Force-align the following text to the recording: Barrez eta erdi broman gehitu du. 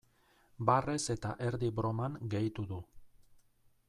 Barrez 0.69 1.01
eta 1.15 1.33
erdi 1.49 1.69
broman 1.81 2.17
gehitu 2.35 2.67
du. 2.73 2.81